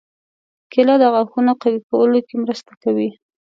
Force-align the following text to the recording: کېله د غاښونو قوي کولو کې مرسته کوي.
کېله 0.71 0.95
د 0.99 1.03
غاښونو 1.13 1.53
قوي 1.61 1.79
کولو 1.89 2.19
کې 2.27 2.35
مرسته 2.43 2.73
کوي. 2.83 3.09